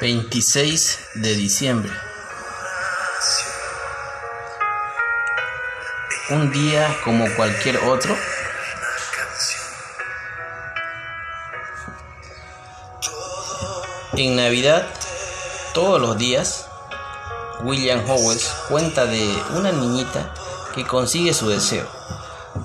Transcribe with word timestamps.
26 0.00 0.98
de 1.14 1.34
diciembre. 1.36 1.92
Un 6.30 6.50
día 6.50 6.96
como 7.04 7.24
cualquier 7.36 7.76
otro. 7.76 8.16
En 14.16 14.34
Navidad, 14.34 14.84
todos 15.74 16.00
los 16.00 16.18
días, 16.18 16.66
William 17.62 18.02
Howells 18.08 18.48
cuenta 18.68 19.06
de 19.06 19.40
una 19.50 19.70
niñita 19.70 20.34
que 20.74 20.84
consigue 20.84 21.32
su 21.32 21.48
deseo. 21.48 21.86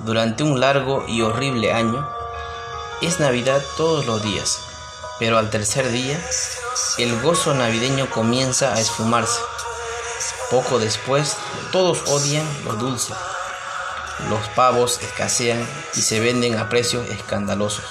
Durante 0.04 0.42
un 0.42 0.60
largo 0.60 1.06
y 1.08 1.22
horrible 1.22 1.74
año, 1.74 2.10
es 3.02 3.20
Navidad 3.20 3.62
todos 3.78 4.08
los 4.08 4.24
días, 4.24 4.60
pero 5.20 5.38
al 5.38 5.50
tercer 5.50 5.92
día, 5.92 6.20
el 6.98 7.22
gozo 7.22 7.54
navideño 7.54 8.10
comienza 8.10 8.74
a 8.74 8.80
esfumarse. 8.80 9.40
Poco 10.50 10.80
después, 10.80 11.36
todos 11.72 12.04
odian 12.08 12.48
lo 12.64 12.74
dulce. 12.76 13.14
Los 14.30 14.48
pavos 14.50 15.00
escasean 15.02 15.66
y 15.96 16.02
se 16.02 16.20
venden 16.20 16.58
a 16.58 16.70
precios 16.70 17.08
escandalosos. 17.10 17.86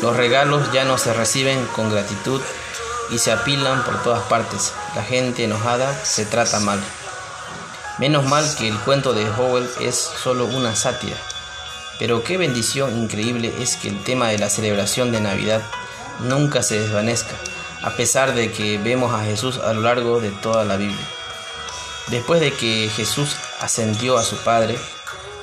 Los 0.00 0.16
regalos 0.16 0.72
ya 0.72 0.84
no 0.84 0.98
se 0.98 1.12
reciben 1.12 1.66
con 1.74 1.90
gratitud 1.90 2.40
y 3.10 3.18
se 3.18 3.32
apilan 3.32 3.84
por 3.84 4.02
todas 4.02 4.22
partes. 4.24 4.72
La 4.94 5.02
gente 5.02 5.44
enojada 5.44 5.92
se 6.04 6.24
trata 6.24 6.60
mal. 6.60 6.80
Menos 7.98 8.24
mal 8.24 8.44
que 8.56 8.68
el 8.68 8.78
cuento 8.80 9.12
de 9.12 9.28
Howell 9.28 9.68
es 9.80 9.96
solo 9.96 10.46
una 10.46 10.74
sátira. 10.76 11.16
Pero 11.98 12.22
qué 12.22 12.36
bendición 12.36 12.96
increíble 12.98 13.54
es 13.60 13.76
que 13.76 13.88
el 13.88 14.02
tema 14.02 14.28
de 14.28 14.38
la 14.38 14.50
celebración 14.50 15.12
de 15.12 15.20
Navidad 15.20 15.62
nunca 16.20 16.62
se 16.62 16.80
desvanezca, 16.80 17.34
a 17.82 17.90
pesar 17.90 18.34
de 18.34 18.52
que 18.52 18.78
vemos 18.78 19.12
a 19.14 19.24
Jesús 19.24 19.58
a 19.58 19.72
lo 19.72 19.82
largo 19.82 20.20
de 20.20 20.30
toda 20.30 20.64
la 20.64 20.76
Biblia. 20.76 21.06
Después 22.08 22.40
de 22.40 22.52
que 22.52 22.88
Jesús 22.94 23.36
ascendió 23.60 24.16
a 24.16 24.24
su 24.24 24.36
Padre, 24.36 24.78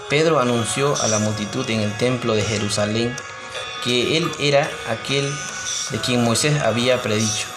Pedro 0.09 0.39
anunció 0.39 0.95
a 1.01 1.07
la 1.07 1.19
multitud 1.19 1.69
en 1.69 1.81
el 1.81 1.97
templo 1.97 2.33
de 2.33 2.43
Jerusalén 2.43 3.15
que 3.83 4.17
él 4.17 4.31
era 4.39 4.69
aquel 4.87 5.29
de 5.91 5.99
quien 5.99 6.23
Moisés 6.23 6.61
había 6.61 7.01
predicho. 7.01 7.47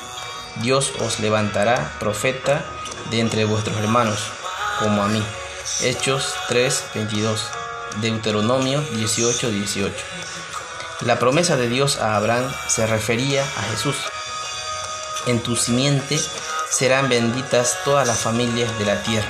Dios 0.57 0.93
os 1.01 1.21
levantará 1.21 1.93
profeta 2.01 2.65
de 3.11 3.21
entre 3.21 3.45
vuestros 3.45 3.77
hermanos, 3.77 4.19
como 4.81 5.03
a 5.03 5.09
mí. 5.09 5.23
Hechos 5.83 6.35
3:22. 6.49 7.41
Deuteronomio 8.01 8.83
18:18. 8.93 9.51
18. 9.51 9.95
La 11.03 11.19
promesa 11.19 11.57
de 11.57 11.69
Dios 11.69 11.99
a 11.99 12.17
Abraham 12.17 12.51
se 12.69 12.87
refería 12.87 13.43
a 13.43 13.63
Jesús. 13.71 13.97
En 15.27 15.43
tu 15.43 15.55
simiente 15.55 16.19
serán 16.71 17.11
benditas 17.11 17.77
todas 17.85 18.07
las 18.07 18.21
familias 18.21 18.77
de 18.79 18.87
la 18.87 19.03
tierra. 19.03 19.29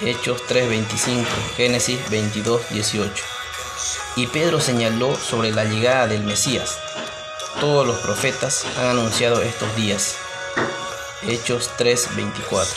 Hechos 0.00 0.42
3:25, 0.48 1.24
Génesis 1.56 2.00
22:18. 2.10 3.22
Y 4.16 4.26
Pedro 4.26 4.60
señaló 4.60 5.14
sobre 5.16 5.52
la 5.52 5.64
llegada 5.64 6.08
del 6.08 6.24
Mesías. 6.24 6.78
Todos 7.60 7.86
los 7.86 7.98
profetas 7.98 8.64
han 8.76 8.86
anunciado 8.86 9.42
estos 9.42 9.74
días. 9.76 10.16
Hechos 11.22 11.70
3:24. 11.78 12.74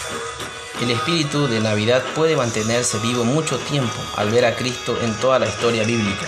El 0.80 0.92
espíritu 0.92 1.48
de 1.48 1.59
Navidad 1.59 2.03
puede 2.14 2.36
mantenerse 2.36 3.00
vivo 3.00 3.24
mucho 3.24 3.58
tiempo 3.58 4.00
al 4.16 4.30
ver 4.30 4.46
a 4.46 4.56
Cristo 4.56 4.96
en 5.02 5.16
toda 5.16 5.40
la 5.40 5.48
historia 5.48 5.84
bíblica. 5.84 6.28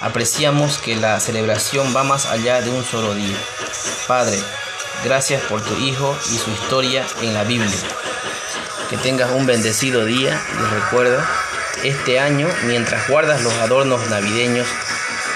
Apreciamos 0.00 0.78
que 0.78 0.96
la 0.96 1.18
celebración 1.20 1.94
va 1.96 2.04
más 2.04 2.26
allá 2.26 2.60
de 2.60 2.70
un 2.70 2.84
solo 2.84 3.14
día. 3.14 3.36
Padre, 4.06 4.38
gracias 5.04 5.42
por 5.42 5.62
tu 5.62 5.74
Hijo 5.78 6.16
y 6.32 6.36
su 6.36 6.50
historia 6.50 7.06
en 7.22 7.32
la 7.32 7.44
Biblia. 7.44 7.78
Que 8.90 8.96
tengas 8.96 9.30
un 9.30 9.46
bendecido 9.46 10.04
día 10.04 10.40
y 10.52 10.74
recuerda, 10.74 11.26
este 11.84 12.18
año, 12.18 12.48
mientras 12.64 13.08
guardas 13.08 13.42
los 13.42 13.52
adornos 13.54 14.08
navideños, 14.10 14.66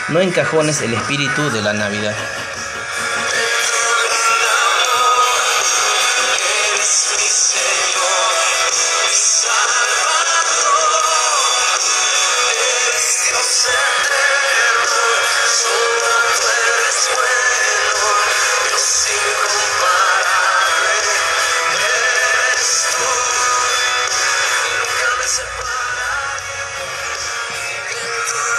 no 0.08 0.20
encajones 0.20 0.80
el 0.82 0.94
espíritu 0.94 1.50
de 1.50 1.62
la 1.62 1.72
Navidad. 1.72 2.14